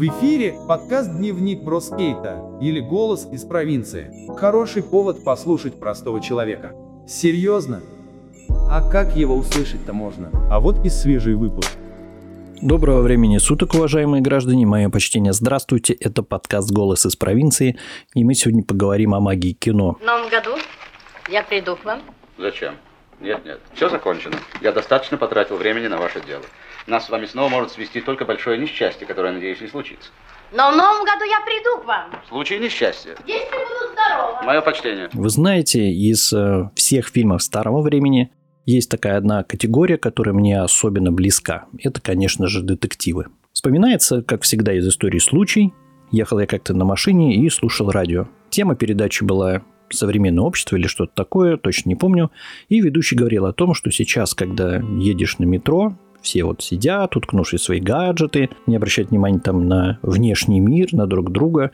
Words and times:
В 0.00 0.02
эфире 0.04 0.54
подкаст 0.66 1.14
«Дневник 1.14 1.62
Броскейта» 1.62 2.56
или 2.58 2.80
«Голос 2.80 3.28
из 3.30 3.44
провинции». 3.44 4.10
Хороший 4.34 4.82
повод 4.82 5.22
послушать 5.22 5.78
простого 5.78 6.22
человека. 6.22 6.72
Серьезно? 7.06 7.82
А 8.48 8.80
как 8.90 9.14
его 9.14 9.36
услышать-то 9.36 9.92
можно? 9.92 10.30
А 10.50 10.58
вот 10.58 10.86
и 10.86 10.88
свежий 10.88 11.34
выпуск. 11.34 11.72
Доброго 12.62 13.02
времени 13.02 13.36
суток, 13.36 13.74
уважаемые 13.74 14.22
граждане. 14.22 14.64
Мое 14.64 14.88
почтение. 14.88 15.34
Здравствуйте. 15.34 15.92
Это 15.92 16.22
подкаст 16.22 16.70
«Голос 16.70 17.04
из 17.04 17.14
провинции». 17.16 17.78
И 18.14 18.24
мы 18.24 18.32
сегодня 18.32 18.62
поговорим 18.62 19.12
о 19.12 19.20
магии 19.20 19.52
кино. 19.52 19.98
В 20.00 20.02
новом 20.02 20.30
году 20.30 20.56
я 21.28 21.42
приду 21.42 21.76
к 21.76 21.84
вам. 21.84 22.00
Зачем? 22.38 22.74
Нет, 23.20 23.44
нет. 23.44 23.60
Все 23.74 23.90
закончено. 23.90 24.38
Я 24.62 24.72
достаточно 24.72 25.18
потратил 25.18 25.56
времени 25.56 25.88
на 25.88 25.98
ваше 25.98 26.22
дело. 26.26 26.44
Нас 26.90 27.06
с 27.06 27.08
вами 27.08 27.24
снова 27.26 27.48
может 27.48 27.70
свести 27.70 28.00
только 28.00 28.24
большое 28.24 28.58
несчастье, 28.58 29.06
которое, 29.06 29.32
надеюсь, 29.32 29.60
не 29.60 29.68
случится. 29.68 30.10
Но 30.50 30.72
в 30.72 30.76
новом 30.76 31.04
году 31.04 31.22
я 31.24 31.38
приду 31.46 31.84
к 31.84 31.86
вам. 31.86 32.10
В 32.24 32.28
случае 32.28 32.58
несчастья. 32.58 33.14
Если 33.28 33.44
буду 33.44 33.92
здорова. 33.92 34.42
Мое 34.42 34.60
почтение. 34.60 35.08
Вы 35.12 35.28
знаете, 35.28 35.88
из 35.88 36.32
э, 36.32 36.68
всех 36.74 37.06
фильмов 37.06 37.44
старого 37.44 37.80
времени 37.80 38.32
есть 38.66 38.90
такая 38.90 39.18
одна 39.18 39.44
категория, 39.44 39.98
которая 39.98 40.34
мне 40.34 40.60
особенно 40.60 41.12
близка. 41.12 41.66
Это, 41.78 42.00
конечно 42.00 42.48
же, 42.48 42.60
детективы. 42.60 43.26
Вспоминается, 43.52 44.22
как 44.22 44.42
всегда, 44.42 44.72
из 44.72 44.88
истории 44.88 45.20
случай. 45.20 45.72
Ехал 46.10 46.40
я 46.40 46.46
как-то 46.48 46.74
на 46.74 46.84
машине 46.84 47.36
и 47.36 47.48
слушал 47.50 47.92
радио. 47.92 48.26
Тема 48.48 48.74
передачи 48.74 49.22
была 49.22 49.62
современное 49.90 50.42
общество 50.42 50.74
или 50.74 50.88
что-то 50.88 51.12
такое, 51.14 51.56
точно 51.56 51.90
не 51.90 51.94
помню. 51.94 52.32
И 52.68 52.80
ведущий 52.80 53.14
говорил 53.14 53.46
о 53.46 53.52
том, 53.52 53.74
что 53.74 53.92
сейчас, 53.92 54.34
когда 54.34 54.78
едешь 54.98 55.38
на 55.38 55.44
метро, 55.44 55.96
все 56.22 56.44
вот 56.44 56.62
сидят, 56.62 57.16
уткнувшись 57.16 57.60
в 57.60 57.64
свои 57.64 57.80
гаджеты, 57.80 58.50
не 58.66 58.76
обращают 58.76 59.10
внимания 59.10 59.40
там 59.40 59.68
на 59.68 59.98
внешний 60.02 60.60
мир, 60.60 60.92
на 60.92 61.06
друг 61.06 61.32
друга. 61.32 61.70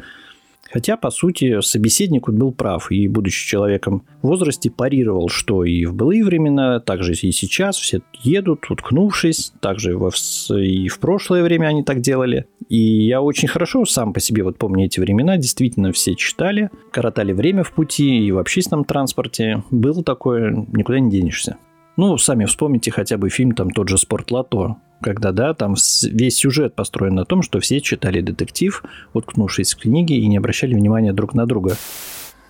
Хотя, 0.72 0.96
по 0.96 1.10
сути, 1.10 1.60
собеседник 1.60 2.28
был 2.28 2.53
прав, 2.53 2.91
и, 2.91 3.06
будучи 3.08 3.48
человеком 3.48 4.03
в 4.20 4.27
возрасте, 4.27 4.70
парировал, 4.70 5.28
что 5.28 5.64
и 5.64 5.84
в 5.84 5.94
былые 5.94 6.25
времена, 6.25 6.80
так 6.80 7.03
же 7.03 7.12
и 7.12 7.33
сейчас 7.33 7.77
все 7.77 8.00
едут, 8.22 8.69
уткнувшись, 8.69 9.53
также 9.61 9.97
во, 9.97 10.11
и 10.50 10.88
в 10.88 10.98
прошлое 10.98 11.42
время 11.44 11.69
они 11.69 11.83
так 11.83 12.00
делали. 12.00 12.47
И 12.69 13.06
я 13.06 13.22
очень 13.22 13.48
хорошо 13.48 13.84
сам 13.84 14.12
по 14.12 14.19
себе 14.19 14.42
вот 14.42 14.58
помню 14.58 14.86
эти 14.86 14.98
времена, 14.98 15.36
действительно 15.36 15.92
все 15.92 16.16
читали, 16.16 16.70
коротали 16.91 17.33
время 17.33 17.62
в 17.62 17.72
пути 17.72 18.27
и 18.27 18.33
в 18.33 18.38
общественном 18.38 18.84
транспорте. 18.84 19.62
Было 19.70 20.03
такое, 20.03 20.66
никуда 20.72 20.98
не 20.98 21.10
денешься. 21.10 21.58
Ну, 21.97 22.19
сами 22.19 22.44
вспомните 22.44 22.91
хотя 22.91 23.16
бы 23.16 23.30
фильм 23.30 23.52
там 23.52 23.70
тот 23.70 23.89
же 23.89 23.97
«Спорт 23.97 24.30
Лото», 24.30 24.77
когда, 25.00 25.33
да, 25.33 25.55
там 25.55 25.77
весь 26.03 26.36
сюжет 26.36 26.75
построен 26.75 27.14
на 27.14 27.25
том, 27.25 27.42
что 27.42 27.58
все 27.61 27.80
читали 27.80 28.20
детектив, 28.20 28.84
уткнувшись 29.14 29.75
в 29.75 29.78
книги 29.78 30.12
и 30.12 30.27
не 30.27 30.36
обращали 30.36 30.75
внимания 30.75 31.14
друг 31.14 31.33
на 31.33 31.47
друга. 31.47 31.77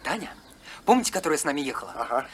Таня, 0.03 0.31
помните, 0.85 1.13
которая 1.13 1.39
с 1.39 1.45
нами 1.45 1.61
ехала? 1.61 1.93
Ага. 1.97 2.27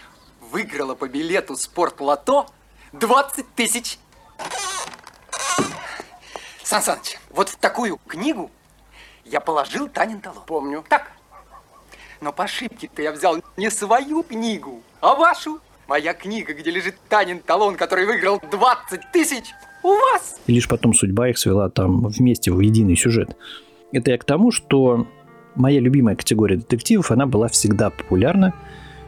Выиграла 0.51 0.95
по 0.95 1.07
билету 1.07 1.57
«Спорт 1.57 2.01
Лото» 2.01 2.47
20 2.93 3.47
тысяч. 3.55 3.99
Сан 6.63 6.83
Саныч, 6.83 7.19
вот 7.31 7.51
в 7.51 7.57
такую 7.57 7.99
книгу 8.07 8.51
я 9.27 9.41
положил 9.41 9.89
Танин 9.89 10.21
талон. 10.21 10.43
Помню. 10.47 10.85
Так. 10.89 11.13
Но 12.23 12.33
по 12.33 12.45
ошибке-то 12.45 13.03
я 13.03 13.13
взял 13.13 13.43
не 13.59 13.71
свою 13.71 14.23
книгу, 14.23 14.83
а 15.01 15.15
вашу. 15.15 15.61
Моя 15.93 16.15
книга, 16.15 16.55
где 16.55 16.71
лежит 16.71 16.95
Танин 17.11 17.41
талон, 17.41 17.77
который 17.77 18.07
выиграл 18.07 18.41
20 18.51 19.13
тысяч, 19.13 19.53
у 19.83 19.89
вас. 19.89 20.41
И 20.47 20.53
лишь 20.55 20.67
потом 20.67 20.95
судьба 20.95 21.29
их 21.29 21.37
свела 21.37 21.69
там 21.69 22.07
вместе 22.07 22.51
в 22.51 22.61
единый 22.61 22.97
сюжет. 22.97 23.37
Это 23.93 24.13
я 24.13 24.17
к 24.17 24.25
тому, 24.25 24.53
что 24.53 25.07
моя 25.55 25.81
любимая 25.81 26.17
категория 26.17 26.57
детективов, 26.57 27.11
она 27.11 27.27
была 27.27 27.49
всегда 27.49 27.91
популярна. 27.91 28.55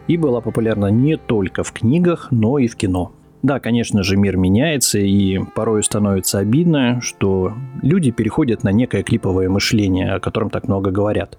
И 0.09 0.19
была 0.19 0.43
популярна 0.43 0.89
не 0.89 1.17
только 1.17 1.65
в 1.65 1.73
книгах, 1.73 2.29
но 2.31 2.59
и 2.59 2.69
в 2.69 2.77
кино. 2.77 3.13
Да, 3.43 3.61
конечно 3.61 4.03
же, 4.03 4.19
мир 4.19 4.37
меняется, 4.37 4.99
и 4.99 5.39
порой 5.55 5.83
становится 5.85 6.41
обидно, 6.41 7.01
что 7.01 7.55
люди 7.81 8.11
переходят 8.11 8.63
на 8.63 8.73
некое 8.73 9.03
клиповое 9.03 9.49
мышление, 9.49 10.13
о 10.13 10.21
котором 10.21 10.51
так 10.51 10.69
много 10.69 10.91
говорят. 10.91 11.39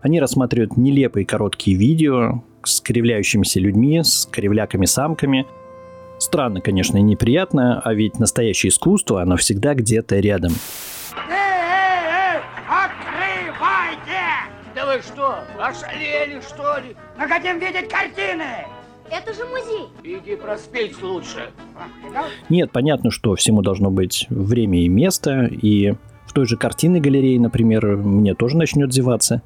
Они 0.00 0.20
рассматривают 0.20 0.78
нелепые 0.78 1.26
короткие 1.26 1.76
видео 1.76 2.42
с 2.66 2.80
кривляющимися 2.80 3.60
людьми, 3.60 4.02
с 4.02 4.28
кривляками-самками. 4.30 5.46
Странно, 6.18 6.60
конечно, 6.60 6.98
и 6.98 7.02
неприятно, 7.02 7.80
а 7.80 7.94
ведь 7.94 8.18
настоящее 8.18 8.70
искусство, 8.70 9.22
оно 9.22 9.36
всегда 9.36 9.74
где-то 9.74 10.18
рядом. 10.18 10.52
Вы 14.96 15.02
что, 15.02 15.40
ошалели, 15.58 16.40
что 16.40 16.78
ли? 16.78 16.96
Мы 17.18 17.28
хотим 17.28 17.58
видеть 17.58 17.86
картины! 17.90 18.66
Это 19.10 19.34
же 19.34 19.44
музей. 19.44 19.88
Иди 20.02 20.36
проспись 20.36 21.02
лучше. 21.02 21.50
Нет, 22.48 22.72
понятно, 22.72 23.10
что 23.10 23.34
всему 23.34 23.60
должно 23.60 23.90
быть 23.90 24.26
время 24.30 24.80
и 24.80 24.88
место, 24.88 25.50
и 25.50 25.92
в 26.26 26.32
той 26.32 26.46
же 26.46 26.56
картинной 26.56 27.00
галерее, 27.00 27.38
например, 27.38 27.96
мне 27.98 28.34
тоже 28.34 28.56
начнет 28.56 28.90
зеваться. 28.90 29.42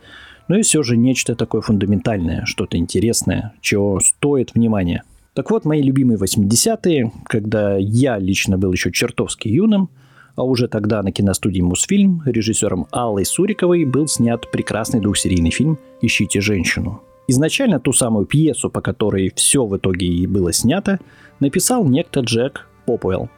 Но 0.51 0.57
и 0.57 0.63
все 0.63 0.83
же 0.83 0.97
нечто 0.97 1.37
такое 1.37 1.61
фундаментальное, 1.61 2.45
что-то 2.45 2.77
интересное, 2.77 3.55
чего 3.61 4.01
стоит 4.01 4.53
внимания. 4.53 5.05
Так 5.33 5.53
вот, 5.53 5.65
мои 5.65 5.81
любимые 5.81 6.19
80-е, 6.19 7.13
когда 7.27 7.77
я 7.77 8.19
лично 8.19 8.59
был 8.59 8.73
еще 8.73 8.91
чертовски 8.91 9.47
юным, 9.47 9.91
а 10.35 10.43
уже 10.43 10.67
тогда 10.67 11.05
на 11.05 11.13
киностудии 11.13 11.61
«Мосфильм» 11.61 12.25
режиссером 12.27 12.89
Аллой 12.91 13.27
Суриковой 13.27 13.85
был 13.85 14.09
снят 14.09 14.51
прекрасный 14.51 14.99
двухсерийный 14.99 15.53
фильм 15.53 15.79
«Ищите 16.03 16.41
женщину». 16.41 17.01
Изначально 17.29 17.79
ту 17.79 17.93
самую 17.93 18.27
пьесу, 18.27 18.71
по 18.71 18.81
которой 18.81 19.33
все 19.37 19.65
в 19.65 19.77
итоге 19.77 20.09
и 20.09 20.27
было 20.27 20.53
снято, 20.53 20.99
написал 21.39 21.85
некто 21.85 22.23
Джек 22.23 22.67
Попуэлл. 22.87 23.29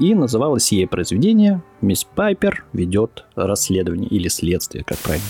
И 0.00 0.16
называлось 0.16 0.72
ей 0.72 0.88
произведение 0.88 1.62
«Мисс 1.80 2.02
Пайпер 2.02 2.64
ведет 2.72 3.24
расследование» 3.36 4.08
или 4.08 4.26
«Следствие», 4.26 4.82
как 4.82 4.98
правильно. 4.98 5.26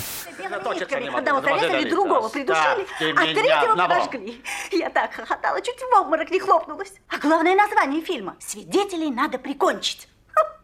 Одного 0.82 1.40
зарезали, 1.40 1.88
другого 1.88 2.28
придушили, 2.28 2.86
а 3.16 3.24
третьего 3.24 3.76
подожгли. 3.76 4.42
Я 4.72 4.90
так 4.90 5.12
хохотала, 5.12 5.60
чуть 5.60 5.78
в 5.78 6.00
обморок 6.00 6.30
не 6.30 6.40
хлопнулась. 6.40 6.92
А 7.08 7.18
главное 7.18 7.54
название 7.54 8.02
фильма 8.02 8.36
«Свидетелей 8.38 9.10
надо 9.10 9.38
прикончить». 9.38 10.08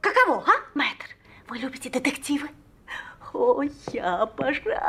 Каково, 0.00 0.42
а, 0.46 0.52
мэтр? 0.74 1.06
Вы 1.48 1.58
любите 1.58 1.88
детективы? 1.88 2.48
Ой, 3.32 3.70
я 3.92 4.22
обожаю. 4.22 4.80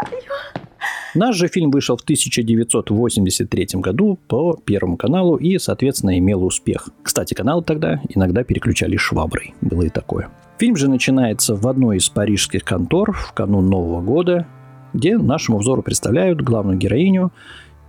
Наш 1.14 1.36
же 1.36 1.48
фильм 1.48 1.70
вышел 1.72 1.96
в 1.96 2.02
1983 2.02 3.68
году 3.76 4.20
по 4.28 4.56
Первому 4.66 4.98
каналу 4.98 5.36
и, 5.38 5.60
соответственно, 5.60 6.18
имел 6.18 6.44
успех. 6.44 6.90
Кстати, 7.04 7.34
каналы 7.36 7.64
тогда 7.64 8.02
иногда 8.10 8.44
переключали 8.44 8.98
шваброй. 8.98 9.54
Было 9.62 9.84
и 9.84 9.90
такое. 9.90 10.32
Фильм 10.58 10.76
же 10.76 10.90
начинается 10.90 11.56
в 11.56 11.68
одной 11.68 11.98
из 11.98 12.10
парижских 12.10 12.64
контор 12.64 13.12
в 13.14 13.34
канун 13.34 13.68
Нового 13.68 14.02
года, 14.02 14.48
где 14.94 15.18
нашему 15.18 15.60
взору 15.60 15.82
представляют 15.82 16.42
главную 16.42 16.78
героиню 16.78 17.32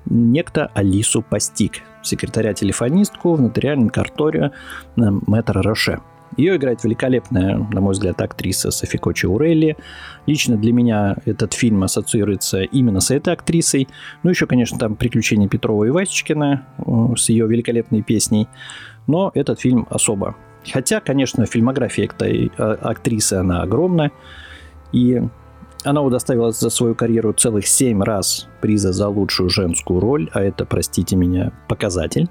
некто 0.06 0.70
Алису 0.75 1.22
Пастик, 1.22 1.82
секретаря-телефонистку 2.03 3.34
в 3.34 3.41
нотариальной 3.41 3.91
конторе 3.91 4.53
Мэтра 4.97 5.62
Роше– 5.62 6.00
ее 6.37 6.56
играет 6.56 6.82
великолепная, 6.82 7.59
на 7.59 7.81
мой 7.81 7.92
взгляд, 7.92 8.20
актриса 8.20 8.70
Софико 8.70 9.12
Чаурелли. 9.12 9.76
Лично 10.26 10.56
для 10.56 10.72
меня 10.72 11.16
этот 11.25 11.53
фильм 11.53 11.82
ассоциируется 11.84 12.62
именно 12.62 13.00
с 13.00 13.10
этой 13.10 13.32
актрисой. 13.32 13.88
Ну, 14.22 14.31
еще, 14.31 14.47
конечно, 14.47 14.78
там 14.78 14.97
«Приключения 14.97 15.48
Петрова 15.48 15.84
и 15.84 15.91
Васечкина» 15.91 16.66
э, 16.78 17.16
с 17.16 17.28
ее 17.28 17.47
великолепной 17.47 18.03
песней. 18.03 18.48
Но 19.06 19.31
этот 19.34 19.60
фильм 19.60 19.86
особо. 19.91 20.34
Хотя, 20.72 21.00
конечно, 21.00 21.47
фильмография 21.47 22.06
этой 22.06 22.50
э, 22.56 22.62
актрисы, 22.62 23.34
она 23.34 23.62
огромная. 23.62 24.10
И 24.92 25.22
она 25.84 26.03
удоставилась 26.03 26.59
за 26.59 26.71
свою 26.71 26.95
карьеру 26.95 27.33
целых 27.33 27.66
семь 27.66 28.03
раз 28.03 28.48
приза 28.60 28.92
за 28.92 29.09
лучшую 29.09 29.51
женскую 29.51 30.01
роль, 30.01 30.31
а 30.33 30.42
это, 30.42 30.65
простите 30.65 31.16
меня, 31.16 31.53
показатель. 31.69 32.28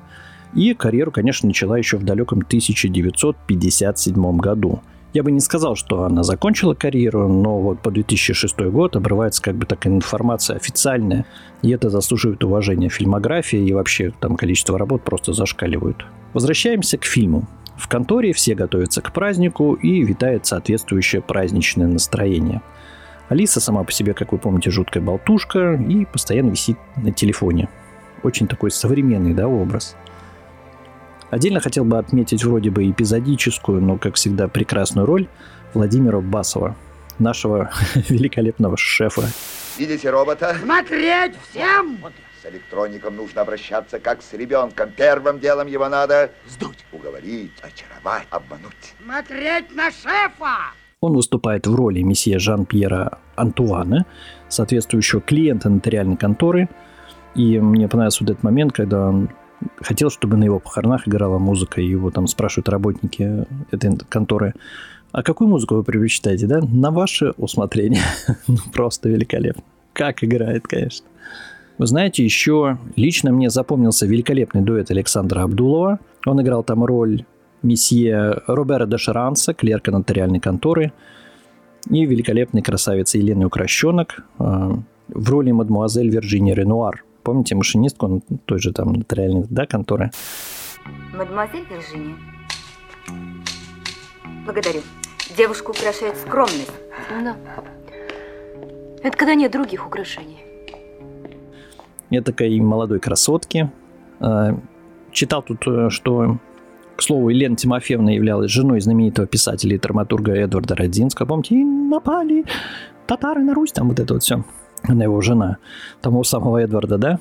И 0.53 0.73
карьеру, 0.73 1.11
конечно, 1.11 1.47
начала 1.47 1.77
еще 1.77 1.97
в 1.97 2.03
далеком 2.03 2.39
1957 2.39 4.37
году. 4.37 4.81
Я 5.13 5.21
бы 5.21 5.31
не 5.31 5.41
сказал, 5.41 5.75
что 5.75 6.03
она 6.03 6.23
закончила 6.23 6.73
карьеру, 6.73 7.27
но 7.27 7.59
вот 7.59 7.79
по 7.81 7.91
2006 7.91 8.59
год 8.71 8.95
обрывается 8.95 9.43
как 9.43 9.55
бы 9.55 9.67
такая 9.67 9.93
информация 9.93 10.55
официальная, 10.55 11.25
и 11.61 11.69
это 11.69 11.91
заслуживает 11.91 12.43
уважения. 12.43 12.89
Фильмография 12.89 13.61
и 13.61 13.73
вообще 13.73 14.11
там 14.19 14.35
количество 14.35 14.77
работ 14.77 15.03
просто 15.03 15.33
зашкаливают. 15.33 16.03
Возвращаемся 16.33 16.97
к 16.97 17.05
фильму. 17.05 17.47
В 17.77 17.87
конторе 17.87 18.33
все 18.33 18.55
готовятся 18.55 19.01
к 19.01 19.13
празднику 19.13 19.73
и 19.73 20.03
витает 20.03 20.47
соответствующее 20.47 21.21
праздничное 21.21 21.87
настроение. 21.87 22.61
Алиса 23.33 23.59
сама 23.59 23.83
по 23.83 23.91
себе, 23.91 24.13
как 24.13 24.31
вы 24.31 24.37
помните, 24.37 24.69
жуткая 24.69 25.01
болтушка 25.01 25.73
и 25.73 26.05
постоянно 26.05 26.51
висит 26.51 26.77
на 26.95 27.11
телефоне. 27.11 27.67
Очень 28.21 28.47
такой 28.47 28.69
современный 28.69 29.33
да, 29.33 29.47
образ. 29.47 29.95
Отдельно 31.31 31.59
хотел 31.59 31.83
бы 31.83 31.97
отметить 31.97 32.43
вроде 32.43 32.69
бы 32.69 32.87
эпизодическую, 32.87 33.81
но, 33.81 33.97
как 33.97 34.15
всегда, 34.15 34.47
прекрасную 34.47 35.07
роль 35.07 35.27
Владимира 35.73 36.21
Басова. 36.21 36.75
нашего 37.17 37.71
великолепного 37.95 38.77
шефа. 38.77 39.23
Видите 39.79 40.11
робота? 40.11 40.55
Смотреть 40.61 41.33
всем! 41.49 41.97
С 42.39 42.45
электроником 42.45 43.15
нужно 43.15 43.41
обращаться 43.41 43.99
как 43.99 44.21
с 44.21 44.33
ребенком. 44.33 44.91
Первым 44.95 45.39
делом 45.39 45.65
его 45.65 45.89
надо 45.89 46.29
сдуть, 46.47 46.85
уговорить, 46.91 47.53
очаровать, 47.63 48.27
обмануть. 48.29 48.93
Смотреть 49.03 49.73
на 49.73 49.89
шефа! 49.89 50.75
Он 50.99 51.15
выступает 51.15 51.65
в 51.65 51.73
роли 51.73 52.01
месье 52.01 52.37
Жан-Пьера 52.39 53.17
Антуана, 53.35 54.05
соответствующего 54.49 55.21
клиента 55.21 55.69
нотариальной 55.69 56.17
конторы. 56.17 56.69
И 57.35 57.59
мне 57.59 57.87
понравился 57.87 58.23
вот 58.23 58.31
этот 58.31 58.43
момент, 58.43 58.73
когда 58.73 59.09
он 59.09 59.29
хотел, 59.81 60.09
чтобы 60.09 60.37
на 60.37 60.43
его 60.43 60.59
похоронах 60.59 61.07
играла 61.07 61.39
музыка, 61.39 61.81
и 61.81 61.87
его 61.87 62.11
там 62.11 62.27
спрашивают 62.27 62.69
работники 62.69 63.45
этой 63.71 63.97
конторы, 64.09 64.53
а 65.11 65.21
какую 65.21 65.47
музыку 65.47 65.75
вы 65.75 65.83
предпочитаете, 65.83 66.47
да? 66.47 66.59
На 66.61 66.89
ваше 66.89 67.33
усмотрение. 67.37 68.01
ну, 68.47 68.57
просто 68.73 69.09
великолепно. 69.09 69.63
Как 69.93 70.23
играет, 70.23 70.67
конечно. 70.67 71.05
Вы 71.77 71.85
знаете, 71.85 72.23
еще 72.23 72.79
лично 72.95 73.31
мне 73.31 73.49
запомнился 73.49 74.07
великолепный 74.07 74.61
дуэт 74.61 74.89
Александра 74.89 75.43
Абдулова. 75.43 75.99
Он 76.25 76.41
играл 76.41 76.63
там 76.63 76.83
роль 76.83 77.25
месье 77.61 78.41
Робера 78.47 78.85
де 78.87 78.97
Шаранса, 78.97 79.53
клерка 79.53 79.91
нотариальной 79.91 80.39
конторы, 80.39 80.93
и 81.89 82.05
великолепной 82.05 82.61
красавицы 82.61 83.17
Елены 83.17 83.45
Укращенок 83.45 84.23
э, 84.39 84.43
в 85.07 85.29
роли 85.29 85.51
мадмуазель 85.51 86.09
Вирджинии 86.09 86.53
Ренуар. 86.53 87.03
Помните 87.23 87.55
машинистку, 87.55 88.05
он 88.05 88.21
той 88.45 88.59
же 88.59 88.73
там 88.73 88.93
нотариальной, 88.93 89.45
да, 89.49 89.65
конторы? 89.65 90.11
Мадемуазель 91.13 91.65
Вирджиния. 91.69 92.15
Благодарю. 94.45 94.81
Девушку 95.37 95.71
украшает 95.71 96.17
скромность. 96.17 96.71
Да. 97.09 97.35
Это 99.01 99.17
когда 99.17 99.35
нет 99.35 99.51
других 99.51 99.85
украшений. 99.85 100.39
Этакой 102.09 102.59
молодой 102.59 102.99
красотки. 102.99 103.71
Э, 104.19 104.55
читал 105.11 105.41
тут, 105.41 105.65
э, 105.67 105.89
что 105.89 106.37
к 106.95 107.01
слову, 107.01 107.29
Елена 107.29 107.55
Тимофеевна 107.55 108.11
являлась 108.11 108.51
женой 108.51 108.79
знаменитого 108.79 109.27
писателя 109.27 109.75
и 109.75 109.79
драматурга 109.79 110.33
Эдварда 110.33 110.75
Родзинского. 110.75 111.25
Помните, 111.25 111.55
напали 111.93 112.45
татары 113.07 113.43
на 113.43 113.53
Русь, 113.53 113.71
там 113.71 113.89
вот 113.89 113.99
это 113.99 114.15
вот 114.15 114.23
все. 114.23 114.43
Она 114.83 115.05
его 115.05 115.21
жена, 115.21 115.57
того 116.01 116.23
самого 116.23 116.57
Эдварда, 116.57 116.97
да? 116.97 117.19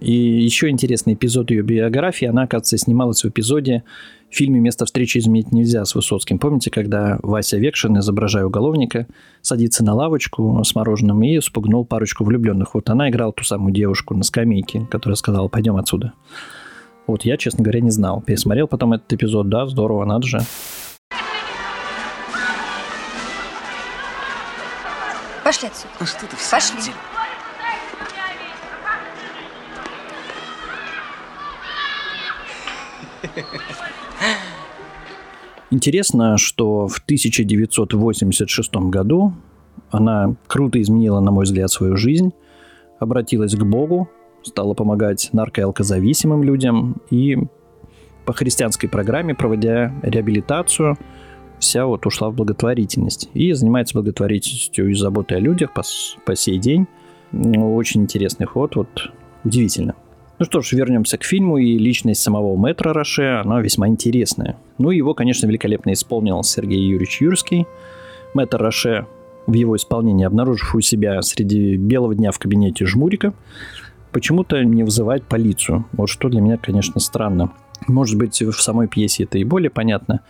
И 0.00 0.12
еще 0.12 0.68
интересный 0.68 1.14
эпизод 1.14 1.50
ее 1.50 1.62
биографии. 1.62 2.26
Она, 2.26 2.42
оказывается, 2.42 2.78
снималась 2.78 3.24
в 3.24 3.28
эпизоде 3.28 3.82
в 4.30 4.36
фильме 4.36 4.60
«Место 4.60 4.84
встречи 4.84 5.18
изменить 5.18 5.50
нельзя» 5.50 5.84
с 5.84 5.96
Высоцким. 5.96 6.38
Помните, 6.38 6.70
когда 6.70 7.18
Вася 7.22 7.58
Векшин, 7.58 7.98
изображая 7.98 8.46
уголовника, 8.46 9.08
садится 9.42 9.84
на 9.84 9.94
лавочку 9.94 10.62
с 10.64 10.74
мороженым 10.76 11.20
и 11.24 11.40
спугнул 11.40 11.84
парочку 11.84 12.24
влюбленных? 12.24 12.74
Вот 12.74 12.88
она 12.88 13.10
играла 13.10 13.32
ту 13.32 13.42
самую 13.42 13.74
девушку 13.74 14.14
на 14.14 14.22
скамейке, 14.22 14.86
которая 14.88 15.16
сказала 15.16 15.48
«пойдем 15.48 15.76
отсюда». 15.76 16.12
Вот 17.08 17.24
я, 17.24 17.36
честно 17.36 17.64
говоря, 17.64 17.80
не 17.80 17.90
знал. 17.90 18.22
Пересмотрел 18.22 18.68
потом 18.68 18.92
этот 18.92 19.12
эпизод, 19.12 19.48
да, 19.48 19.66
здорово, 19.66 20.04
надо 20.04 20.26
же. 20.28 20.40
Пошли 25.60 25.68
отсюда. 25.68 25.92
Ну 26.00 26.06
что 26.06 26.26
ты 26.26 26.36
в 26.36 26.50
Пошли. 26.50 26.80
деле? 26.80 26.96
Интересно, 35.70 36.36
что 36.38 36.88
в 36.88 36.98
1986 36.98 38.74
году 38.90 39.34
она 39.90 40.34
круто 40.46 40.80
изменила, 40.80 41.20
на 41.20 41.30
мой 41.30 41.44
взгляд, 41.44 41.70
свою 41.70 41.96
жизнь, 41.96 42.32
обратилась 42.98 43.54
к 43.54 43.62
Богу, 43.62 44.08
стала 44.42 44.74
помогать 44.74 45.30
нарко- 45.32 45.60
и 45.60 45.64
алкозависимым 45.64 46.42
людям 46.42 47.02
и 47.10 47.36
по 48.24 48.32
христианской 48.32 48.88
программе, 48.88 49.34
проводя 49.34 49.92
реабилитацию, 50.02 50.96
вся 51.60 51.86
вот 51.86 52.06
ушла 52.06 52.30
в 52.30 52.34
благотворительность. 52.34 53.28
И 53.34 53.52
занимается 53.52 53.94
благотворительностью 53.94 54.90
и 54.90 54.94
заботой 54.94 55.38
о 55.38 55.40
людях 55.40 55.72
по, 55.72 55.82
по 56.24 56.34
сей 56.34 56.58
день. 56.58 56.86
Ну, 57.32 57.76
Очень 57.76 58.02
интересный 58.02 58.46
ход, 58.46 58.76
вот 58.76 59.12
удивительно. 59.44 59.94
Ну 60.40 60.46
что 60.46 60.62
ж, 60.62 60.72
вернемся 60.72 61.18
к 61.18 61.24
фильму, 61.24 61.58
и 61.58 61.76
личность 61.76 62.22
самого 62.22 62.56
Мэтра 62.56 62.94
Роше, 62.94 63.42
она 63.44 63.60
весьма 63.60 63.88
интересная. 63.88 64.56
Ну, 64.78 64.90
его, 64.90 65.12
конечно, 65.12 65.46
великолепно 65.46 65.92
исполнил 65.92 66.42
Сергей 66.42 66.80
Юрьевич 66.80 67.20
Юрский. 67.20 67.66
Мэтр 68.32 68.58
Роше 68.58 69.06
в 69.46 69.52
его 69.52 69.76
исполнении, 69.76 70.24
обнаружив 70.24 70.74
у 70.74 70.80
себя 70.80 71.20
среди 71.20 71.76
белого 71.76 72.14
дня 72.14 72.32
в 72.32 72.38
кабинете 72.38 72.86
жмурика, 72.86 73.34
почему-то 74.12 74.64
не 74.64 74.82
вызывает 74.82 75.24
полицию. 75.24 75.84
Вот 75.92 76.08
что 76.08 76.30
для 76.30 76.40
меня, 76.40 76.56
конечно, 76.56 77.00
странно. 77.00 77.52
Может 77.86 78.16
быть, 78.16 78.40
в 78.40 78.62
самой 78.62 78.88
пьесе 78.88 79.24
это 79.24 79.38
и 79.38 79.44
более 79.44 79.70
понятно, 79.70 80.20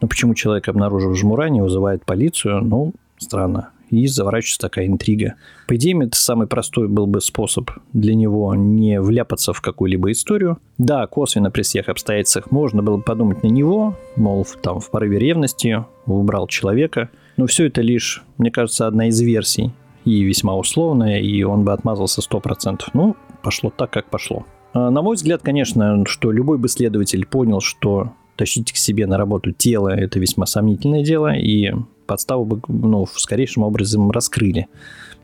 но 0.00 0.08
почему 0.08 0.34
человек, 0.34 0.68
обнаружив 0.68 1.16
жмура, 1.16 1.48
не 1.48 1.60
вызывает 1.60 2.04
полицию, 2.04 2.62
ну, 2.62 2.92
странно. 3.18 3.70
И 3.90 4.06
заворачивается 4.06 4.60
такая 4.60 4.86
интрига. 4.86 5.34
По 5.66 5.76
идее, 5.76 5.98
это 6.04 6.16
самый 6.16 6.46
простой 6.46 6.88
был 6.88 7.06
бы 7.06 7.22
способ 7.22 7.70
для 7.94 8.14
него 8.14 8.54
не 8.54 9.00
вляпаться 9.00 9.54
в 9.54 9.62
какую-либо 9.62 10.12
историю. 10.12 10.58
Да, 10.76 11.06
косвенно 11.06 11.50
при 11.50 11.62
всех 11.62 11.88
обстоятельствах 11.88 12.50
можно 12.50 12.82
было 12.82 12.98
бы 12.98 13.02
подумать 13.02 13.42
на 13.42 13.48
него, 13.48 13.96
мол, 14.14 14.46
там 14.62 14.80
в 14.80 14.90
порыве 14.90 15.18
ревности 15.18 15.84
убрал 16.04 16.46
человека. 16.48 17.08
Но 17.38 17.46
все 17.46 17.66
это 17.66 17.80
лишь, 17.80 18.22
мне 18.36 18.50
кажется, 18.50 18.86
одна 18.86 19.08
из 19.08 19.18
версий. 19.20 19.72
И 20.04 20.22
весьма 20.22 20.54
условная, 20.56 21.20
и 21.20 21.42
он 21.42 21.64
бы 21.64 21.72
отмазался 21.72 22.20
100%. 22.20 22.80
Ну, 22.92 23.16
пошло 23.42 23.72
так, 23.74 23.90
как 23.90 24.10
пошло. 24.10 24.44
А, 24.74 24.90
На 24.90 25.00
мой 25.00 25.16
взгляд, 25.16 25.42
конечно, 25.42 26.04
что 26.06 26.30
любой 26.30 26.58
бы 26.58 26.68
следователь 26.68 27.24
понял, 27.26 27.60
что 27.60 28.12
тащить 28.38 28.72
к 28.72 28.76
себе 28.76 29.06
на 29.06 29.18
работу 29.18 29.52
тело– 29.52 29.88
это 29.90 30.18
весьма 30.18 30.46
сомнительное 30.46 31.02
дело, 31.02 31.34
и 31.34 31.72
подставу 32.06 32.44
бы 32.44 32.62
ну, 32.68 33.04
в 33.04 33.20
скорейшем 33.20 33.64
образом 33.64 34.10
раскрыли. 34.10 34.68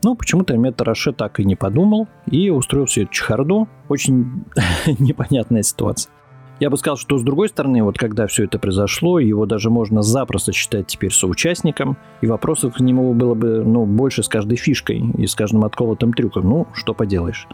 Но 0.03 0.13
почему-то 0.15 0.55
Метараше 0.55 1.13
так 1.13 1.39
и 1.39 1.45
не 1.45 1.55
подумал 1.55 2.07
и 2.29 2.51
устроил 2.51 2.85
всю 2.85 3.03
эту 3.03 3.13
чехарду. 3.13 3.67
Очень 3.89 4.43
непонятная 4.99 5.63
ситуация. 5.63 6.11
Я 6.59 6.69
бы 6.69 6.77
сказал, 6.77 6.95
что 6.95 7.17
с 7.17 7.23
другой 7.23 7.49
стороны, 7.49 7.83
вот 7.83 7.97
когда 7.97 8.27
все 8.27 8.45
это 8.45 8.59
произошло, 8.59 9.19
его 9.19 9.45
даже 9.45 9.69
можно 9.69 10.01
запросто 10.01 10.53
считать 10.53 10.87
теперь 10.87 11.11
соучастником, 11.11 11.97
и 12.21 12.27
вопросов 12.27 12.75
к 12.75 12.79
нему 12.79 13.13
было 13.13 13.33
бы, 13.33 13.63
ну, 13.65 13.85
больше 13.85 14.23
с 14.23 14.29
каждой 14.29 14.55
фишкой 14.55 15.03
и 15.17 15.27
с 15.27 15.35
каждым 15.35 15.65
отколотым 15.65 16.13
трюком. 16.13 16.47
Ну, 16.49 16.67
что 16.73 16.93
поделаешь. 16.93 17.47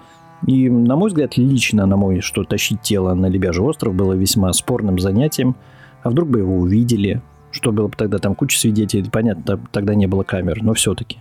И, 0.48 0.70
на 0.70 0.96
мой 0.96 1.10
взгляд, 1.10 1.38
лично, 1.38 1.86
на 1.86 1.98
мой, 1.98 2.22
что 2.22 2.44
тащить 2.44 2.82
тело 2.82 3.14
на 3.14 3.28
Лебяжий 3.28 3.64
остров 3.64 3.94
было 3.94 4.14
весьма 4.14 4.52
спорным 4.54 4.98
занятием. 5.00 5.56
А 6.04 6.10
вдруг 6.10 6.30
бы 6.30 6.40
его 6.40 6.58
увидели, 6.58 7.22
что 7.52 7.72
было 7.72 7.88
бы 7.88 7.96
тогда 7.96 8.18
там 8.18 8.34
куча 8.34 8.58
свидетелей, 8.58 9.10
понятно, 9.10 9.60
тогда 9.72 9.94
не 9.94 10.08
было 10.08 10.24
камер, 10.24 10.64
но 10.64 10.74
все-таки. 10.74 11.20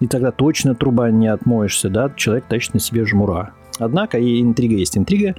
И 0.00 0.06
тогда 0.06 0.30
точно 0.30 0.76
труба 0.76 1.10
не 1.10 1.26
отмоешься, 1.26 1.88
да, 1.88 2.12
человек 2.14 2.44
тащит 2.46 2.74
на 2.74 2.80
себе 2.80 3.04
жмура. 3.04 3.54
Однако 3.80 4.18
и 4.18 4.40
интрига 4.40 4.76
есть 4.76 4.96
интрига, 4.96 5.34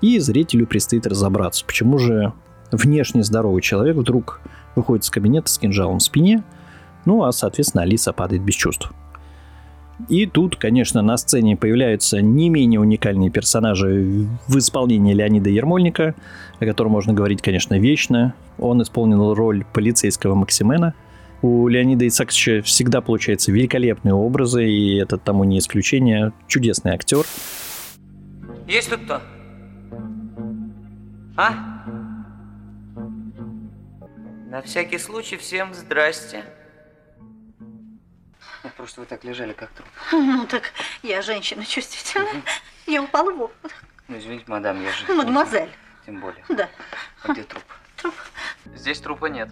и 0.00 0.18
зрителю 0.18 0.66
предстоит 0.66 1.06
разобраться, 1.06 1.64
почему 1.66 1.98
же 1.98 2.32
внешне 2.70 3.22
здоровый 3.22 3.62
человек 3.62 3.96
вдруг 3.96 4.40
выходит 4.74 5.04
из 5.04 5.10
кабинета 5.10 5.48
с 5.50 5.58
кинжалом 5.58 5.98
в 5.98 6.02
спине, 6.02 6.42
ну 7.04 7.24
а, 7.24 7.32
соответственно, 7.32 7.82
Алиса 7.82 8.12
падает 8.12 8.42
без 8.42 8.54
чувств. 8.54 8.90
И 10.08 10.26
тут, 10.26 10.56
конечно, 10.56 11.02
на 11.02 11.16
сцене 11.16 11.56
появляются 11.56 12.22
не 12.22 12.50
менее 12.50 12.80
уникальные 12.80 13.30
персонажи 13.30 14.28
в 14.46 14.56
исполнении 14.56 15.12
Леонида 15.12 15.50
Ермольника, 15.50 16.14
о 16.60 16.64
котором 16.64 16.92
можно 16.92 17.12
говорить, 17.12 17.42
конечно, 17.42 17.78
вечно. 17.78 18.34
Он 18.58 18.80
исполнил 18.80 19.34
роль 19.34 19.64
полицейского 19.72 20.34
Максимена. 20.34 20.94
У 21.42 21.66
Леонида 21.68 22.06
Исааковича 22.06 22.62
всегда 22.62 23.00
получаются 23.00 23.50
великолепные 23.52 24.14
образы, 24.14 24.68
и 24.68 24.96
это 24.96 25.18
тому 25.18 25.44
не 25.44 25.58
исключение. 25.58 26.32
Чудесный 26.46 26.92
актер. 26.92 27.24
Есть 28.66 28.90
тут 28.90 29.00
кто? 29.00 29.20
А? 31.36 31.52
На 34.50 34.62
всякий 34.62 34.98
случай 34.98 35.36
всем 35.36 35.74
здрасте. 35.74 36.42
Просто 38.78 39.00
вы 39.00 39.06
так 39.06 39.24
лежали, 39.24 39.52
как 39.52 39.70
труп. 39.70 39.88
Ну 40.12 40.46
так 40.46 40.72
я 41.02 41.20
женщина 41.20 41.64
чувствительная. 41.66 42.42
Я 42.86 43.02
упала 43.02 43.30
в 43.32 43.34
обморок. 43.34 43.74
Ну, 44.06 44.16
извините, 44.16 44.44
мадам, 44.46 44.80
я 44.82 44.92
же... 44.92 45.12
Мадемуазель. 45.12 45.68
Тем 46.06 46.20
более. 46.20 46.42
Да. 46.48 46.68
А 47.24 47.32
где 47.32 47.42
труп? 47.42 47.62
Труп. 48.00 48.14
Здесь 48.76 49.00
трупа 49.00 49.26
нет. 49.26 49.48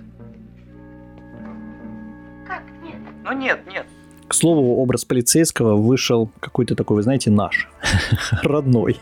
Как? 2.47 2.63
Нет. 2.83 2.97
Ну 3.25 3.33
нет, 3.33 3.67
нет. 3.67 3.87
К 4.29 4.33
слову, 4.35 4.81
образ 4.81 5.05
полицейского 5.05 5.75
вышел 5.75 6.31
какой-то 6.39 6.77
такой, 6.77 6.97
вы 6.97 7.03
знаете, 7.03 7.31
наш, 7.31 7.69
родной. 8.43 9.01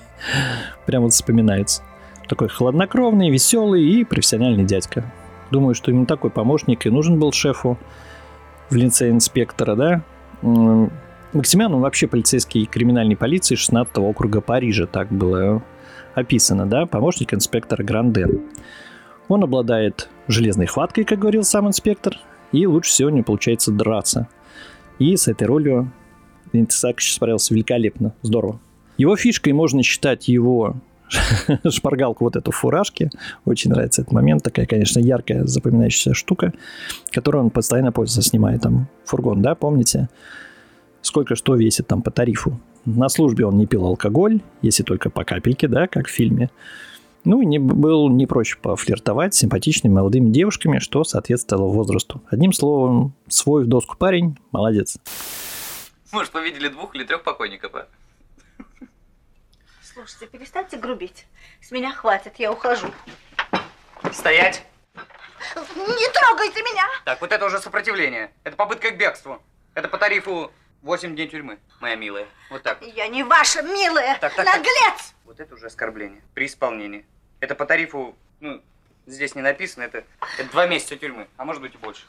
Прям 0.87 1.02
вот 1.02 1.12
вспоминается. 1.12 1.83
Такой 2.28 2.49
хладнокровный, 2.49 3.28
веселый 3.31 3.85
и 3.85 4.04
профессиональный 4.04 4.64
дядька. 4.64 5.04
Думаю, 5.50 5.75
что 5.75 5.90
именно 5.90 6.07
такой 6.07 6.31
помощник 6.31 6.87
и 6.87 6.90
нужен 6.90 7.21
был 7.21 7.31
шефу. 7.31 7.78
в 8.71 8.75
лице 8.75 9.11
инспектора, 9.11 9.76
да. 9.76 10.02
Максимян, 11.33 11.73
он 11.75 11.81
вообще 11.81 12.07
полицейский 12.07 12.67
криминальной 12.67 13.17
полиции 13.17 13.55
16 13.55 13.97
округа 13.99 14.41
Парижа, 14.41 14.87
так 14.87 15.09
было 15.09 15.63
описано, 16.15 16.67
да, 16.67 16.87
помощник 16.87 17.35
инспектора 17.35 17.83
Гранден. 17.83 18.43
Он 19.29 19.43
обладает 19.43 20.09
железной 20.29 20.67
хваткой, 20.67 21.05
как 21.05 21.19
говорил 21.19 21.45
сам 21.45 21.67
инспектор, 21.67 22.19
и 22.53 22.67
лучше 22.67 22.91
всего 22.91 23.11
не 23.11 23.23
получается 23.23 23.73
драться. 23.73 24.29
И 24.99 25.17
с 25.17 25.27
этой 25.27 25.47
ролью 25.47 25.91
Интесакович 26.53 27.15
справился 27.15 27.55
великолепно, 27.55 28.15
здорово. 28.23 28.61
Его 28.97 29.17
фишкой 29.17 29.55
можно 29.55 29.83
считать 29.83 30.29
его 30.29 30.77
шпаргалку 31.68 32.25
вот 32.25 32.37
эту 32.37 32.50
фуражки. 32.50 33.11
Очень 33.44 33.71
нравится 33.71 34.02
этот 34.02 34.12
момент. 34.12 34.42
Такая, 34.42 34.66
конечно, 34.66 35.00
яркая, 35.00 35.44
запоминающаяся 35.44 36.14
штука, 36.14 36.52
которую 37.11 37.44
он 37.44 37.50
постоянно 37.50 37.92
пользуется, 37.92 38.28
снимая 38.28 38.59
там 38.59 38.88
фургон, 39.04 39.42
да, 39.42 39.54
помните? 39.54 40.09
Сколько 41.02 41.37
что 41.37 41.54
весит 41.54 41.87
там 41.87 42.02
по 42.02 42.11
тарифу. 42.11 42.59
На 42.85 43.09
службе 43.09 43.47
он 43.47 43.56
не 43.56 43.66
пил 43.66 43.87
алкоголь, 43.87 44.40
если 44.62 44.83
только 44.83 45.11
по 45.11 45.25
капельке, 45.25 45.68
да, 45.68 45.87
как 45.87 46.06
в 46.06 46.11
фильме. 46.11 46.50
Ну, 47.25 47.40
и 47.40 47.47
не, 47.47 47.59
был 47.59 48.11
не 48.11 48.26
прочь 48.26 48.59
пофлиртовать 48.59 49.35
с 49.35 49.38
симпатичными 49.38 49.94
молодыми 49.94 50.28
девушками, 50.28 50.78
что 50.78 51.04
соответствовало 51.04 51.73
возрасту. 51.73 52.21
Одним 52.28 52.52
словом, 52.52 53.14
свой 53.28 53.64
в 53.64 53.66
доску 53.66 53.97
парень, 53.97 54.37
молодец. 54.52 54.99
Может, 56.12 56.33
повидели 56.33 56.68
двух 56.68 56.94
или 56.94 57.04
трех 57.04 57.23
покойников, 57.23 57.75
а? 57.75 57.87
Слушайте, 59.95 60.27
перестаньте 60.27 60.77
грубить. 60.77 61.25
С 61.63 61.71
меня 61.71 61.93
хватит, 61.93 62.35
я 62.39 62.51
ухожу. 62.51 62.89
Стоять! 64.13 64.65
Не 65.55 66.13
трогайте 66.13 66.63
меня! 66.63 66.83
Так, 67.05 67.21
вот 67.21 67.31
это 67.31 67.47
уже 67.47 67.61
сопротивление. 67.61 68.33
Это 68.43 68.57
попытка 68.57 68.91
к 68.91 68.99
бегству. 68.99 69.41
Это 69.73 69.87
по 69.87 69.97
тарифу 69.97 70.51
8 70.83 71.15
дней 71.15 71.29
тюрьмы, 71.29 71.61
моя 71.81 71.95
милая. 71.95 72.27
Вот 72.51 72.65
так. 72.65 72.83
Я 72.83 73.07
не 73.07 73.23
ваша 73.23 73.63
милая, 73.63 74.19
так, 74.21 74.35
так, 74.35 74.45
наглец! 74.45 74.67
Так. 74.67 75.15
Вот 75.27 75.39
это 75.39 75.55
уже 75.55 75.67
оскорбление. 75.67 76.23
При 76.35 76.47
исполнении. 76.47 77.07
Это 77.39 77.55
по 77.55 77.65
тарифу, 77.65 78.17
ну, 78.41 78.61
здесь 79.07 79.37
не 79.37 79.43
написано, 79.43 79.85
это, 79.85 80.03
это 80.41 80.51
два 80.51 80.67
месяца 80.67 80.97
тюрьмы, 80.97 81.29
а 81.37 81.45
может 81.45 81.63
быть 81.63 81.75
и 81.77 81.79
больше. 81.79 82.03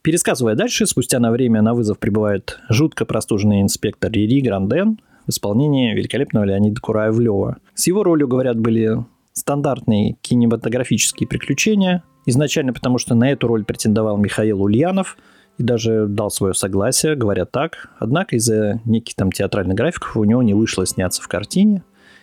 Пересказывая 0.00 0.54
дальше, 0.54 0.86
спустя 0.86 1.18
на 1.18 1.30
время 1.30 1.60
на 1.60 1.74
вызов 1.74 1.98
прибывает 1.98 2.58
жутко 2.70 3.04
простуженный 3.04 3.60
инспектор 3.60 4.10
Рири 4.10 4.40
Гранден, 4.40 4.98
в 5.26 5.30
исполнении 5.30 5.94
великолепного 5.94 6.44
Леонида 6.44 6.80
Кураевлева. 6.80 7.58
С 7.74 7.86
его 7.86 8.02
ролью, 8.02 8.28
говорят, 8.28 8.58
были 8.58 9.04
стандартные 9.32 10.16
кинематографические 10.20 11.28
приключения. 11.28 12.02
Изначально 12.26 12.72
потому, 12.72 12.98
что 12.98 13.14
на 13.14 13.30
эту 13.30 13.46
роль 13.48 13.64
претендовал 13.64 14.16
Михаил 14.16 14.62
Ульянов 14.62 15.16
и 15.58 15.62
даже 15.62 16.06
дал 16.06 16.30
свое 16.30 16.54
согласие, 16.54 17.16
говорят 17.16 17.50
так. 17.50 17.90
Однако 17.98 18.36
из-за 18.36 18.80
неких 18.84 19.14
там 19.14 19.32
театральных 19.32 19.76
графиков 19.76 20.16
у 20.16 20.24
него 20.24 20.42
не 20.42 20.54
вышло 20.54 20.86
сняться 20.86 21.22
в 21.22 21.28
картине, 21.28 21.82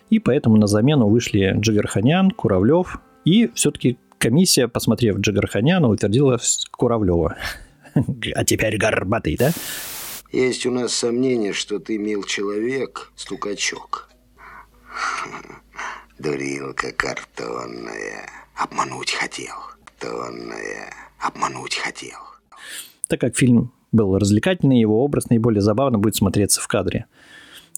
и 0.10 0.20
поэтому 0.20 0.58
на 0.58 0.68
замену 0.68 1.08
вышли 1.08 1.56
Джигарханян, 1.58 2.32
Куравлев, 2.32 3.00
и 3.25 3.50
все-таки 3.53 3.98
комиссия, 4.18 4.68
посмотрев 4.68 5.20
Джигарханяна, 5.20 5.88
утвердила 5.88 6.39
Куравлева. 6.72 7.36
А 8.36 8.46
теперь 8.46 8.77
горбатый, 8.77 9.36
да? 9.36 9.50
Есть 10.31 10.65
у 10.65 10.71
нас 10.71 10.93
сомнение, 10.93 11.53
что 11.53 11.79
ты, 11.79 11.98
мил 11.98 12.24
человек, 12.24 13.12
стукачок. 13.15 14.09
Дурилка 16.19 16.91
картонная. 16.91 18.29
Обмануть 18.55 19.12
хотел. 19.12 19.55
Тонная. 20.00 20.93
Обмануть 21.19 21.75
хотел. 21.75 22.19
Так 23.07 23.21
как 23.21 23.36
фильм 23.36 23.74
был 23.91 24.17
развлекательный, 24.17 24.79
его 24.79 25.03
образ 25.03 25.29
наиболее 25.29 25.62
забавно 25.62 25.98
будет 25.98 26.15
смотреться 26.15 26.62
в 26.62 26.67
кадре. 26.67 27.07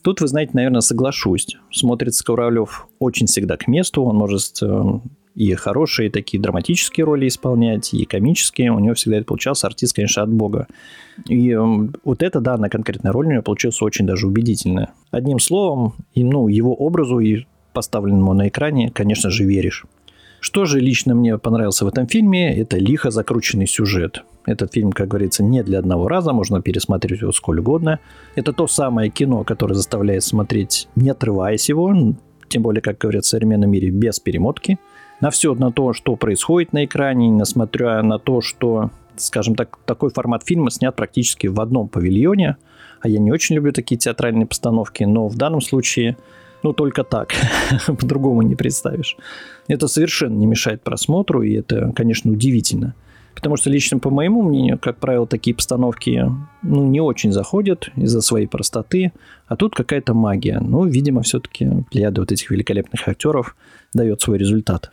Тут, 0.03 0.20
вы 0.20 0.27
знаете, 0.27 0.51
наверное, 0.53 0.81
соглашусь. 0.81 1.55
Смотрится 1.72 2.24
Ковролев 2.25 2.88
очень 3.00 3.27
всегда 3.27 3.55
к 3.55 3.67
месту. 3.67 4.03
Он 4.03 4.15
может 4.17 4.62
э, 4.62 5.00
и 5.35 5.53
хорошие 5.53 6.09
такие 6.09 6.41
драматические 6.41 7.05
роли 7.05 7.27
исполнять, 7.27 7.93
и 7.93 8.05
комические. 8.05 8.71
У 8.71 8.79
него 8.79 8.95
всегда 8.95 9.17
это 9.17 9.25
получался 9.25 9.67
артист, 9.67 9.95
конечно, 9.95 10.23
от 10.23 10.29
бога. 10.31 10.67
И 11.27 11.55
вот 11.55 12.21
эта 12.21 12.41
данная 12.41 12.69
конкретная 12.69 13.11
роль 13.11 13.27
у 13.27 13.31
него 13.31 13.41
получилась 13.41 13.81
очень 13.81 14.05
даже 14.05 14.27
убедительная. 14.27 14.91
Одним 15.09 15.39
словом, 15.39 15.93
и, 16.13 16.23
ну, 16.23 16.47
его 16.47 16.73
образу 16.73 17.19
и 17.19 17.45
поставленному 17.73 18.33
на 18.33 18.50
экране, 18.50 18.91
конечно 18.91 19.29
же, 19.29 19.45
веришь. 19.45 19.85
Что 20.41 20.65
же 20.65 20.79
лично 20.79 21.13
мне 21.13 21.38
понравился 21.38 21.85
в 21.85 21.88
этом 21.88 22.07
фильме, 22.07 22.57
это 22.57 22.77
лихо 22.77 23.11
закрученный 23.11 23.67
сюжет. 23.67 24.23
Этот 24.45 24.73
фильм, 24.73 24.91
как 24.91 25.07
говорится, 25.07 25.43
не 25.43 25.63
для 25.63 25.79
одного 25.79 26.07
раза, 26.07 26.33
можно 26.33 26.61
пересмотреть 26.61 27.21
его 27.21 27.31
сколь 27.31 27.59
угодно. 27.59 28.00
Это 28.35 28.51
то 28.51 28.67
самое 28.67 29.11
кино, 29.11 29.43
которое 29.43 29.75
заставляет 29.75 30.23
смотреть, 30.23 30.89
не 30.95 31.11
отрываясь 31.11 31.69
его, 31.69 32.15
тем 32.50 32.63
более, 32.63 32.81
как 32.81 32.97
говорят 32.97 33.23
в 33.23 33.27
современном 33.27 33.69
мире, 33.69 33.91
без 33.91 34.19
перемотки– 34.19 34.77
на 35.22 35.30
все 35.30 35.54
на 35.54 35.72
то, 35.72 35.94
что 35.94 36.16
происходит 36.16 36.74
на 36.74 36.86
экране, 36.86 37.30
несмотря 37.30 38.01
на 38.01 38.20
то, 38.20 38.42
что, 38.42 38.90
скажем 39.16 39.56
так, 39.56 39.78
такой 39.86 40.10
формат 40.10 40.44
фильма 40.46 40.72
снят 40.72 40.96
практически 40.96 41.48
в 41.48 41.62
одном 41.62 41.88
павильоне. 41.88 42.58
А 43.00 43.08
я 43.08 43.20
не 43.20 43.32
очень 43.32 43.56
люблю 43.56 43.72
такие 43.72 43.98
театральные 43.98 44.46
постановки, 44.48 45.04
но 45.04 45.28
в 45.28 45.36
данном 45.36 45.62
случае, 45.62 46.18
ну, 46.63 46.74
только 46.74 47.04
так. 47.04 47.34
По-другому 47.88 48.42
не 48.42 48.56
представишь. 48.56 49.16
Это 49.68 49.88
совершенно 49.88 50.36
не 50.36 50.48
мешает 50.48 50.84
просмотру, 50.84 51.44
и 51.44 51.54
это, 51.54 51.92
конечно, 51.96 52.32
удивительно. 52.32 52.96
Потому 53.34 53.58
что 53.58 53.70
лично 53.70 53.98
по 53.98 54.10
моему 54.10 54.44
мнению, 54.44 54.78
как 54.78 54.98
правило, 54.98 55.25
такие 55.25 55.56
постановки 55.56 56.30
ну, 56.62 56.86
не 56.86 57.00
очень 57.00 57.32
заходят 57.32 57.90
из-за 57.96 58.22
своей 58.22 58.46
простоты, 58.46 59.13
а 59.48 59.56
тут 59.56 59.74
какая-то 59.74 60.13
магия. 60.13 60.60
Ну, 60.60 60.86
видимо, 60.86 61.22
все-таки 61.22 61.68
плеяда 61.90 62.22
вот 62.22 62.32
этих 62.32 62.51
великолепных 62.51 63.08
актеров 63.08 63.56
дает 63.94 64.22
свой 64.22 64.38
результат. 64.38 64.92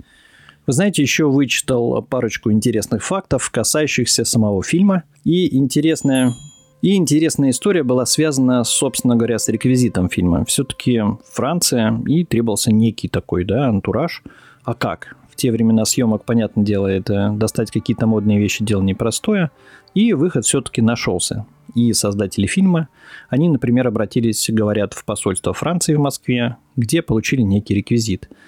Вы 0.69 0.75
знаете, 0.75 1.01
еще 1.01 1.31
вычитал 1.31 2.03
парочку 2.03 2.53
интересных 2.53 3.03
фактов, 3.03 3.49
касающихся 3.51 4.27
самого 4.27 4.63
фильма. 4.63 5.05
И 5.25 5.57
интересная 5.57 6.35
и 6.83 6.95
интересная 6.95 7.51
история 7.51 7.83
была 7.83 8.05
связана, 8.05 8.63
собственно 8.65 9.17
говоря, 9.17 9.39
с 9.39 9.49
реквизитом 9.49 10.11
фильма. 10.11 10.45
Все-таки 10.45 11.01
Франция, 11.33 11.99
и 12.07 12.23
требовался 12.23 12.71
некий 12.71 13.09
такой, 13.09 13.45
да, 13.45 13.69
антураж. 13.69 14.23
А 14.63 14.75
как? 14.75 15.17
В 15.31 15.37
те 15.37 15.51
времена 15.51 15.87
съемок, 15.87 16.27
понятное 16.27 16.67
дело, 16.67 16.87
это 16.87 17.31
достать 17.35 17.71
какие-то 17.71 18.07
модные 18.07 18.39
вещи 18.39 18.63
дело 18.63 18.83
непростое. 18.83 19.51
И 19.95 20.13
выход 20.13 20.45
все-таки 20.45 20.83
нашелся. 20.83 21.47
И 21.75 21.95
создатели 21.95 22.47
фильма, 22.47 22.89
они, 23.31 23.49
например, 23.49 23.89
обратились, 23.89 24.51
говорят, 24.51 24.93
в 24.93 25.07
посольство 25.07 25.55
Франции 25.55 25.95
в 25.95 26.01
Москве, 26.01 26.59
где 26.77 27.01
получили 27.01 27.41
некий 27.41 27.73
реквизит– 27.73 28.29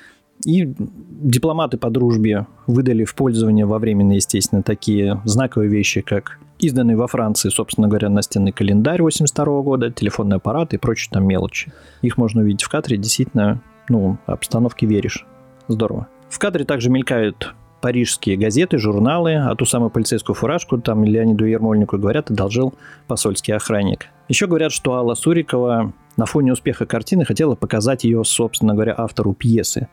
и 0.44 0.73
дипломаты 0.78 1.76
по 1.76 1.90
дружбе 1.90 2.47
выдали 2.66 3.04
в 3.04 3.14
пользование 3.14 3.66
во 3.66 3.78
временно, 3.78 4.12
естественно, 4.12 4.62
такие 4.62 5.20
знаковые 5.25 5.70
вещи, 5.70 6.00
как 6.00 6.38
изданный 6.59 6.97
во 6.97 7.06
Франции, 7.06 7.49
собственно 7.49 7.88
говоря, 7.88 8.09
настенный 8.09 8.52
календарь 8.52 9.02
82 9.02 9.62
года, 9.62 9.90
телефонный 9.90 10.37
аппарат 10.37 10.75
и 10.75 10.78
прочие 10.78 11.11
там 11.12 11.26
мелочи. 11.26 11.73
Их 12.02 12.16
можно 12.16 12.42
увидеть 12.42 12.62
в 12.62 12.68
кадре, 12.68 12.97
действительно, 12.97 13.62
ну, 13.88 14.18
обстановке 14.26 14.87
веришь. 14.87 15.26
Здорово. 15.68 16.09
В 16.28 16.38
кадре 16.38 16.64
также 16.64 16.90
мелькают 16.90 17.54
парижские 17.80 18.37
газеты, 18.37 18.78
журналы, 18.78 19.37
а 19.37 19.54
ту 19.54 19.64
самую 19.64 19.90
полицейскую 19.90 20.37
фуражку 20.37 20.78
там 20.78 21.04
Леониду 21.04 21.47
Ермольнику 21.47 21.99
говорят, 21.99 22.30
одолжил 22.30 22.75
посольский 23.06 23.54
охранник. 23.54 24.06
Еще 24.28 24.47
говорят, 24.47 24.73
что 24.73 24.94
Алла 24.94 25.14
Сурикова 25.14 25.92
на 26.16 26.26
фоне 26.26 26.52
успеха 26.52 26.85
картины 26.85 27.25
хотела 27.25 27.54
показать 27.54 28.04
ее, 28.04 28.23
собственно 28.25 28.75
говоря, 28.75 28.94
автору 28.97 29.32
пьесы 29.32 29.88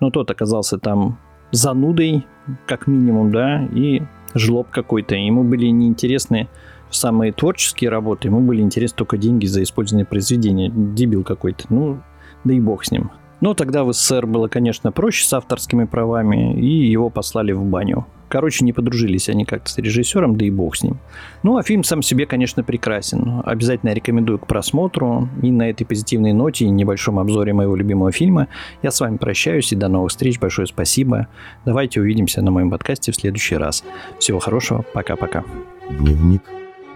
но 0.00 0.10
тот 0.10 0.30
оказался 0.30 0.78
там 0.78 1.18
занудой, 1.52 2.26
как 2.66 2.86
минимум, 2.86 3.32
да, 3.32 3.64
и 3.66 4.02
жлоб 4.34 4.68
какой-то. 4.70 5.14
Ему 5.14 5.44
были 5.44 5.66
неинтересны 5.66 6.48
самые 6.90 7.32
творческие 7.32 7.90
работы, 7.90 8.28
ему 8.28 8.40
были 8.40 8.62
интересны 8.62 8.96
только 8.96 9.16
деньги 9.16 9.46
за 9.46 9.62
использованное 9.62 10.06
произведение. 10.06 10.70
Дебил 10.70 11.24
какой-то. 11.24 11.64
Ну, 11.68 12.00
да 12.44 12.54
и 12.54 12.60
бог 12.60 12.84
с 12.84 12.90
ним. 12.90 13.10
Но 13.40 13.54
тогда 13.54 13.84
в 13.84 13.92
СССР 13.92 14.26
было, 14.26 14.48
конечно, 14.48 14.92
проще 14.92 15.26
с 15.26 15.32
авторскими 15.32 15.84
правами, 15.84 16.58
и 16.58 16.88
его 16.88 17.10
послали 17.10 17.52
в 17.52 17.62
баню. 17.64 18.06
Короче, 18.28 18.64
не 18.64 18.72
подружились 18.72 19.28
они 19.28 19.44
как-то 19.44 19.70
с 19.70 19.78
режиссером, 19.78 20.36
да 20.36 20.44
и 20.44 20.50
бог 20.50 20.76
с 20.76 20.82
ним. 20.82 20.98
Ну, 21.42 21.56
а 21.56 21.62
фильм 21.62 21.84
сам 21.84 22.02
себе, 22.02 22.26
конечно, 22.26 22.64
прекрасен. 22.64 23.42
Обязательно 23.44 23.92
рекомендую 23.92 24.38
к 24.38 24.46
просмотру. 24.46 25.28
И 25.42 25.50
на 25.50 25.70
этой 25.70 25.84
позитивной 25.84 26.32
ноте 26.32 26.64
и 26.64 26.70
небольшом 26.70 27.18
обзоре 27.18 27.52
моего 27.52 27.76
любимого 27.76 28.10
фильма 28.10 28.48
я 28.82 28.90
с 28.90 29.00
вами 29.00 29.16
прощаюсь 29.16 29.72
и 29.72 29.76
до 29.76 29.88
новых 29.88 30.10
встреч. 30.10 30.40
Большое 30.40 30.66
спасибо. 30.66 31.28
Давайте 31.64 32.00
увидимся 32.00 32.42
на 32.42 32.50
моем 32.50 32.70
подкасте 32.70 33.12
в 33.12 33.16
следующий 33.16 33.56
раз. 33.56 33.84
Всего 34.18 34.40
хорошего. 34.40 34.84
Пока-пока. 34.92 35.44
Дневник 35.88 36.42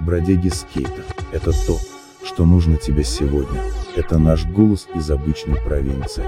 бродяги 0.00 0.48
скейта. 0.48 1.02
Это 1.32 1.52
то, 1.66 1.78
что 2.24 2.44
нужно 2.44 2.76
тебе 2.76 3.04
сегодня. 3.04 3.60
Это 3.96 4.18
наш 4.18 4.46
голос 4.46 4.88
из 4.94 5.10
обычной 5.10 5.56
провинции. 5.56 6.24